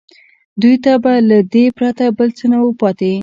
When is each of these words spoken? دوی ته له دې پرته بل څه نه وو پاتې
دوی 0.61 0.75
ته 0.83 0.91
له 1.29 1.37
دې 1.53 1.65
پرته 1.77 2.05
بل 2.17 2.29
څه 2.37 2.45
نه 2.51 2.57
وو 2.61 2.71
پاتې 2.81 3.11